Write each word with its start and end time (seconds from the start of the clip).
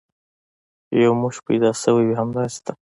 یو 1.03 1.11
موش 1.21 1.35
پیدا 1.47 1.69
شوی 1.81 2.03
وي، 2.07 2.15
همداسې 2.21 2.59
ده. 2.65 2.73